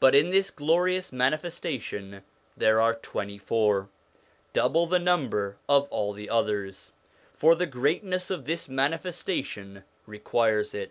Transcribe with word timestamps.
But 0.00 0.16
in 0.16 0.30
this 0.30 0.50
glorious 0.50 1.12
manifestation 1.12 2.24
there 2.56 2.80
are 2.80 2.96
twenty 2.96 3.38
four, 3.38 3.88
double 4.52 4.84
the 4.84 4.98
number 4.98 5.58
of 5.68 5.86
all 5.90 6.12
the 6.12 6.28
others, 6.28 6.90
for 7.34 7.54
the 7.54 7.66
greatness 7.66 8.30
of 8.32 8.46
this 8.46 8.68
manifestation 8.68 9.84
requires 10.08 10.74
it. 10.74 10.90